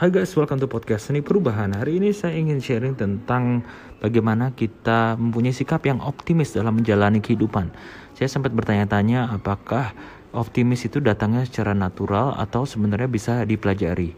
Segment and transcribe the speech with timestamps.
[0.00, 1.76] Hai guys, welcome to podcast Seni Perubahan.
[1.76, 3.60] Hari ini saya ingin sharing tentang
[4.00, 7.68] bagaimana kita mempunyai sikap yang optimis dalam menjalani kehidupan.
[8.16, 9.92] Saya sempat bertanya-tanya apakah
[10.32, 14.16] optimis itu datangnya secara natural atau sebenarnya bisa dipelajari.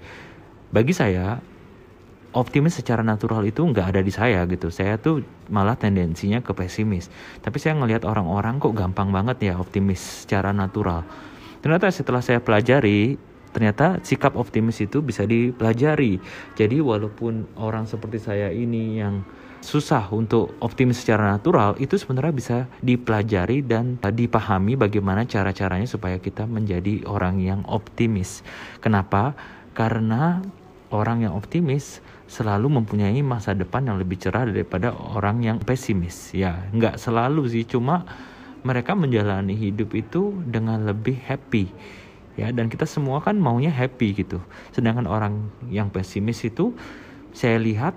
[0.70, 1.42] Bagi saya,
[2.30, 4.70] optimis secara natural itu nggak ada di saya gitu.
[4.70, 7.10] Saya tuh malah tendensinya ke pesimis.
[7.42, 11.02] Tapi saya ngelihat orang-orang kok gampang banget ya optimis secara natural.
[11.58, 13.18] Ternyata setelah saya pelajari,
[13.52, 16.18] ternyata sikap optimis itu bisa dipelajari.
[16.56, 19.22] Jadi walaupun orang seperti saya ini yang
[19.62, 26.50] susah untuk optimis secara natural itu sebenarnya bisa dipelajari dan dipahami bagaimana cara-caranya supaya kita
[26.50, 28.42] menjadi orang yang optimis.
[28.82, 29.38] Kenapa?
[29.72, 30.42] Karena
[30.90, 36.34] orang yang optimis selalu mempunyai masa depan yang lebih cerah daripada orang yang pesimis.
[36.34, 38.02] Ya, nggak selalu sih, cuma
[38.66, 41.70] mereka menjalani hidup itu dengan lebih happy
[42.36, 44.40] ya dan kita semua kan maunya happy gitu.
[44.72, 46.72] Sedangkan orang yang pesimis itu
[47.32, 47.96] saya lihat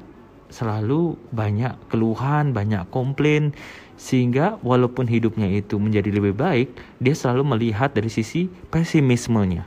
[0.50, 3.52] selalu banyak keluhan banyak komplain
[3.96, 6.70] sehingga walaupun hidupnya itu menjadi lebih baik
[7.02, 9.66] dia selalu melihat dari sisi pesimismenya.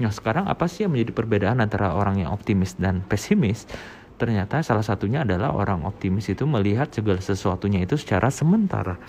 [0.00, 3.68] Nah sekarang apa sih yang menjadi perbedaan antara orang yang optimis dan pesimis?
[4.20, 9.00] Ternyata salah satunya adalah orang optimis itu melihat segala sesuatunya itu secara sementara.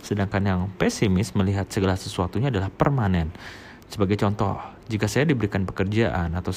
[0.00, 3.32] Sedangkan yang pesimis melihat segala sesuatunya adalah permanen
[3.88, 6.52] sebagai contoh, jika saya diberikan pekerjaan atau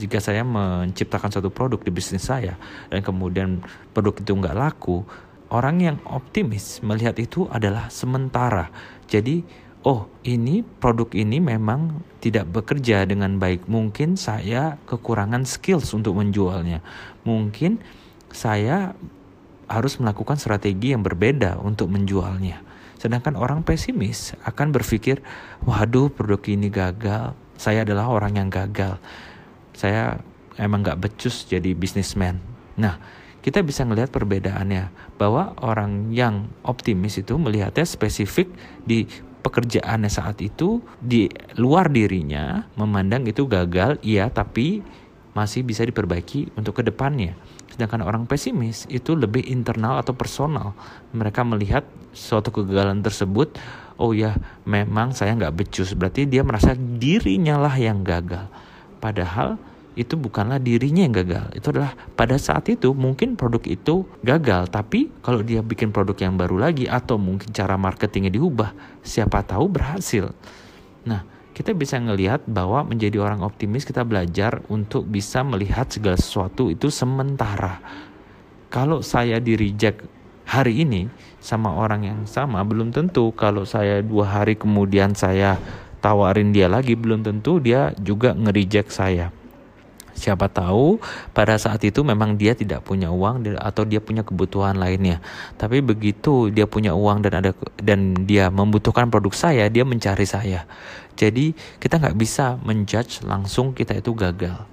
[0.00, 2.56] jika saya menciptakan suatu produk di bisnis saya
[2.88, 3.60] dan kemudian
[3.92, 5.04] produk itu nggak laku,
[5.52, 8.72] orang yang optimis melihat itu adalah sementara.
[9.06, 9.44] Jadi,
[9.86, 13.70] oh ini produk ini memang tidak bekerja dengan baik.
[13.70, 16.82] Mungkin saya kekurangan skills untuk menjualnya.
[17.22, 17.78] Mungkin
[18.34, 18.98] saya
[19.66, 22.65] harus melakukan strategi yang berbeda untuk menjualnya.
[22.96, 25.20] Sedangkan orang pesimis akan berpikir,
[25.64, 28.96] waduh produk ini gagal, saya adalah orang yang gagal.
[29.76, 30.20] Saya
[30.56, 32.40] emang gak becus jadi bisnismen.
[32.80, 32.96] Nah,
[33.44, 38.50] kita bisa melihat perbedaannya bahwa orang yang optimis itu melihatnya spesifik
[38.82, 39.06] di
[39.44, 44.82] pekerjaannya saat itu di luar dirinya memandang itu gagal iya tapi
[45.38, 47.38] masih bisa diperbaiki untuk ke depannya
[47.76, 50.72] Sedangkan orang pesimis itu lebih internal atau personal.
[51.12, 51.84] Mereka melihat
[52.16, 53.60] suatu kegagalan tersebut,
[54.00, 54.32] oh ya
[54.64, 55.92] memang saya nggak becus.
[55.92, 58.48] Berarti dia merasa dirinya lah yang gagal.
[58.96, 59.60] Padahal
[59.96, 61.52] itu bukanlah dirinya yang gagal.
[61.56, 64.68] Itu adalah pada saat itu mungkin produk itu gagal.
[64.68, 69.72] Tapi kalau dia bikin produk yang baru lagi atau mungkin cara marketingnya diubah, siapa tahu
[69.72, 70.32] berhasil.
[71.08, 71.24] Nah,
[71.56, 76.92] kita bisa ngelihat bahwa menjadi orang optimis kita belajar untuk bisa melihat segala sesuatu itu
[76.92, 77.80] sementara.
[78.68, 80.04] Kalau saya di reject
[80.46, 81.10] hari ini
[81.42, 85.58] sama orang yang sama belum tentu kalau saya dua hari kemudian saya
[85.98, 89.34] tawarin dia lagi belum tentu dia juga nge-reject saya.
[90.16, 90.96] Siapa tahu
[91.36, 95.20] pada saat itu memang dia tidak punya uang atau dia punya kebutuhan lainnya.
[95.60, 100.64] Tapi begitu dia punya uang dan ada dan dia membutuhkan produk saya, dia mencari saya.
[101.20, 104.64] Jadi kita nggak bisa menjudge langsung kita itu gagal.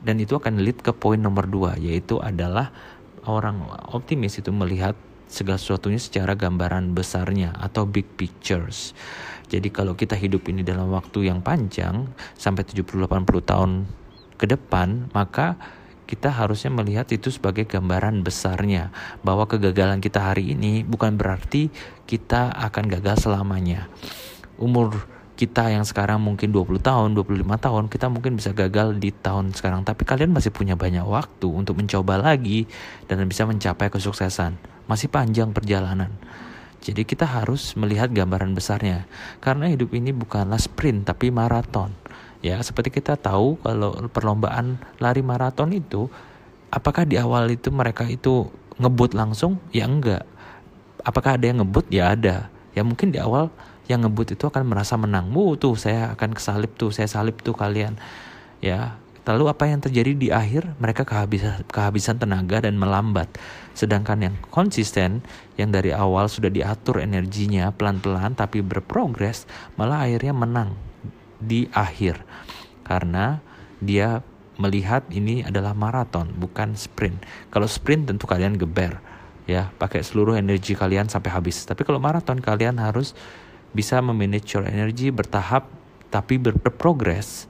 [0.00, 2.72] Dan itu akan lead ke poin nomor dua, yaitu adalah
[3.28, 4.96] orang optimis itu melihat
[5.30, 8.92] segala sesuatunya secara gambaran besarnya atau big pictures.
[9.50, 13.06] Jadi kalau kita hidup ini dalam waktu yang panjang sampai 70-80
[13.46, 13.70] tahun
[14.38, 15.58] ke depan, maka
[16.10, 18.90] kita harusnya melihat itu sebagai gambaran besarnya
[19.22, 21.70] bahwa kegagalan kita hari ini bukan berarti
[22.10, 23.86] kita akan gagal selamanya.
[24.58, 25.06] Umur
[25.40, 29.88] kita yang sekarang mungkin 20 tahun, 25 tahun, kita mungkin bisa gagal di tahun sekarang,
[29.88, 32.68] tapi kalian masih punya banyak waktu untuk mencoba lagi
[33.08, 34.60] dan bisa mencapai kesuksesan.
[34.84, 36.12] Masih panjang perjalanan.
[36.84, 39.08] Jadi kita harus melihat gambaran besarnya.
[39.40, 41.96] Karena hidup ini bukanlah sprint tapi maraton.
[42.44, 46.12] Ya, seperti kita tahu kalau perlombaan lari maraton itu
[46.68, 49.56] apakah di awal itu mereka itu ngebut langsung?
[49.72, 50.28] Ya enggak.
[51.00, 51.88] Apakah ada yang ngebut?
[51.88, 52.52] Ya ada.
[52.76, 53.48] Ya mungkin di awal
[53.90, 55.34] yang ngebut itu akan merasa menang.
[55.34, 57.98] Wuh tuh saya akan kesalip tuh, saya salip tuh kalian.
[58.62, 60.80] Ya, Lalu apa yang terjadi di akhir?
[60.80, 63.28] Mereka kehabisan, kehabisan tenaga dan melambat.
[63.76, 65.20] Sedangkan yang konsisten,
[65.60, 69.44] yang dari awal sudah diatur energinya pelan-pelan tapi berprogres,
[69.76, 70.74] malah akhirnya menang
[71.40, 72.20] di akhir
[72.84, 73.40] karena
[73.80, 74.20] dia
[74.60, 77.22] melihat ini adalah maraton bukan sprint.
[77.48, 79.00] Kalau sprint tentu kalian geber
[79.48, 81.64] ya, pakai seluruh energi kalian sampai habis.
[81.64, 83.16] Tapi kalau maraton kalian harus
[83.70, 85.70] bisa memanage your energy bertahap
[86.10, 87.46] tapi berprogres.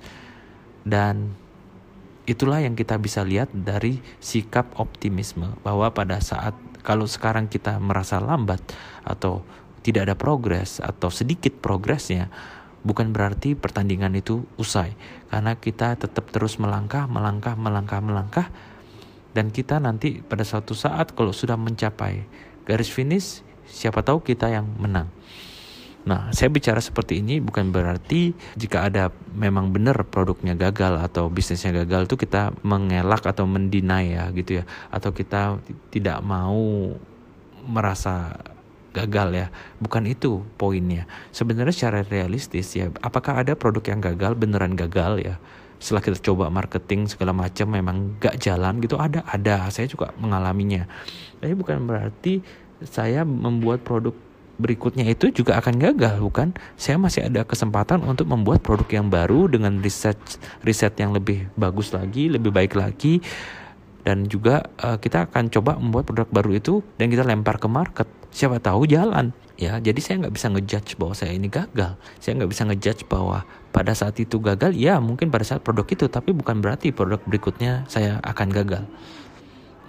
[0.85, 1.37] Dan
[2.29, 8.21] itulah yang kita bisa lihat dari sikap optimisme bahwa pada saat kalau sekarang kita merasa
[8.21, 8.61] lambat
[9.05, 9.45] atau
[9.81, 12.29] tidak ada progres atau sedikit progresnya
[12.85, 14.97] bukan berarti pertandingan itu usai.
[15.29, 18.49] Karena kita tetap terus melangkah melangkah melangkah melangkah.
[19.31, 22.27] Dan kita nanti pada suatu saat kalau sudah mencapai
[22.67, 25.07] garis finish siapa tahu kita yang menang
[26.01, 31.85] Nah, saya bicara seperti ini bukan berarti jika ada memang benar produknya gagal atau bisnisnya
[31.85, 35.61] gagal itu kita mengelak atau mendinai ya gitu ya atau kita
[35.93, 36.97] tidak mau
[37.69, 38.41] merasa
[38.97, 39.47] gagal ya.
[39.77, 41.05] Bukan itu poinnya.
[41.31, 45.37] Sebenarnya secara realistis ya, apakah ada produk yang gagal beneran gagal ya?
[45.81, 49.69] Setelah kita coba marketing segala macam memang gak jalan gitu ada ada.
[49.69, 50.85] Saya juga mengalaminya.
[51.41, 52.45] Tapi bukan berarti
[52.85, 54.13] saya membuat produk
[54.61, 56.53] berikutnya itu juga akan gagal bukan?
[56.77, 60.21] Saya masih ada kesempatan untuk membuat produk yang baru dengan riset
[60.61, 63.25] riset yang lebih bagus lagi lebih baik lagi.
[64.01, 68.09] Dan juga uh, kita akan coba membuat produk baru itu dan kita lempar ke market.
[68.33, 69.33] Siapa tahu jalan.
[69.61, 72.01] Ya jadi saya nggak bisa ngejudge bahwa saya ini gagal.
[72.17, 76.09] Saya nggak bisa ngejudge bahwa pada saat itu gagal ya mungkin pada saat produk itu
[76.09, 78.85] tapi bukan berarti produk berikutnya saya akan gagal.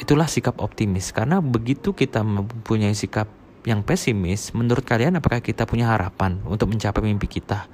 [0.04, 1.16] Itulah sikap optimis.
[1.16, 7.06] Karena begitu kita mempunyai sikap yang pesimis, menurut kalian apakah kita punya harapan untuk mencapai
[7.06, 7.70] mimpi kita?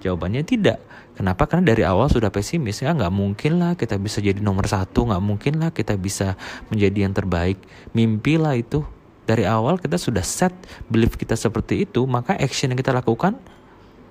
[0.00, 0.82] Jawabannya tidak.
[1.12, 1.44] Kenapa?
[1.44, 2.80] Karena dari awal sudah pesimis.
[2.80, 5.06] Ya nggak mungkin lah kita bisa jadi nomor satu.
[5.06, 6.34] Nggak mungkin lah kita bisa
[6.72, 7.60] menjadi yang terbaik.
[7.92, 8.82] Mimpilah itu.
[9.22, 10.50] Dari awal kita sudah set
[10.90, 12.02] belief kita seperti itu.
[12.08, 13.38] Maka action yang kita lakukan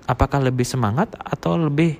[0.08, 1.98] apakah lebih semangat atau lebih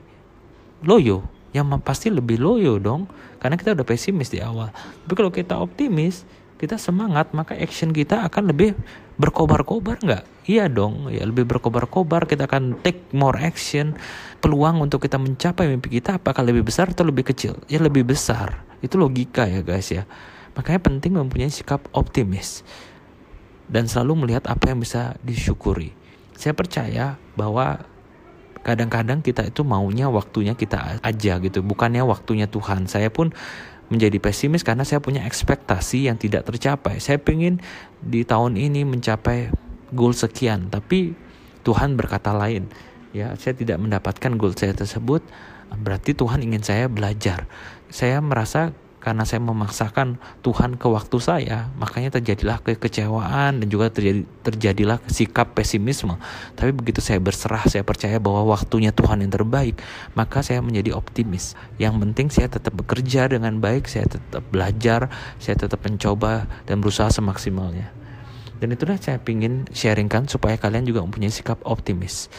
[0.87, 1.27] loyo?
[1.53, 3.11] Yang pasti lebih loyo dong.
[3.43, 4.73] Karena kita udah pesimis di awal.
[4.73, 6.25] Tapi kalau kita optimis,
[6.63, 8.79] kita semangat maka action kita akan lebih
[9.19, 10.47] berkobar-kobar nggak?
[10.47, 13.99] Iya dong ya lebih berkobar-kobar kita akan take more action.
[14.39, 17.59] Peluang untuk kita mencapai mimpi kita apakah lebih besar atau lebih kecil?
[17.67, 18.63] Ya lebih besar.
[18.79, 20.07] Itu logika ya guys ya.
[20.55, 22.63] Makanya penting mempunyai sikap optimis
[23.67, 25.91] dan selalu melihat apa yang bisa disyukuri.
[26.39, 27.83] Saya percaya bahwa
[28.63, 32.87] kadang-kadang kita itu maunya waktunya kita aja gitu bukannya waktunya Tuhan.
[32.87, 33.35] Saya pun
[33.93, 36.97] menjadi pesimis karena saya punya ekspektasi yang tidak tercapai.
[36.99, 37.61] Saya ingin
[38.01, 39.53] di tahun ini mencapai
[39.93, 41.13] goal sekian, tapi
[41.63, 42.73] Tuhan berkata lain.
[43.13, 45.21] Ya, saya tidak mendapatkan goal saya tersebut,
[45.69, 47.45] berarti Tuhan ingin saya belajar.
[47.93, 54.23] Saya merasa karena saya memaksakan Tuhan ke waktu saya, makanya terjadilah kekecewaan dan juga terjadi
[54.47, 56.15] terjadilah sikap pesimisme.
[56.55, 59.83] Tapi begitu saya berserah, saya percaya bahwa waktunya Tuhan yang terbaik,
[60.15, 61.59] maka saya menjadi optimis.
[61.83, 65.11] Yang penting saya tetap bekerja dengan baik, saya tetap belajar,
[65.43, 67.91] saya tetap mencoba dan berusaha semaksimalnya.
[68.63, 72.31] Dan itulah saya ingin sharingkan supaya kalian juga mempunyai sikap optimis.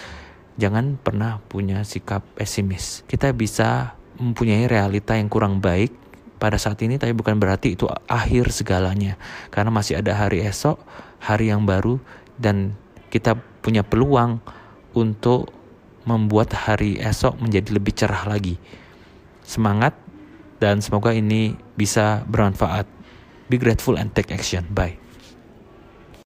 [0.55, 3.03] Jangan pernah punya sikap pesimis.
[3.03, 6.02] Kita bisa mempunyai realita yang kurang baik
[6.43, 9.15] pada saat ini tapi bukan berarti itu akhir segalanya.
[9.47, 10.75] Karena masih ada hari esok
[11.23, 12.03] hari yang baru
[12.35, 12.75] dan
[13.07, 14.43] kita punya peluang
[14.91, 15.55] untuk
[16.03, 18.59] membuat hari esok menjadi lebih cerah lagi.
[19.47, 19.95] Semangat
[20.59, 22.83] dan semoga ini bisa bermanfaat.
[23.47, 24.67] Be grateful and take action.
[24.75, 25.02] Bye